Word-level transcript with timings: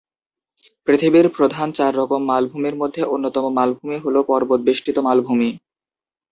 পৃথিবীর 0.87 1.27
প্রধান 1.37 1.67
চার 1.71 1.91
রকম 1.95 2.21
মালভূমির 2.25 2.75
মধ্যে 2.75 3.01
অন্যতম 3.05 3.45
মালভূমি 3.57 3.97
হল 4.03 4.15
পর্বত 4.29 4.59
বেষ্টিত 4.67 4.97
মালভূমি। 4.99 5.49